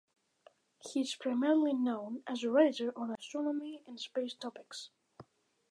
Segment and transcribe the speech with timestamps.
[0.79, 4.89] He is primarily known as a writer on astronomy and space topics.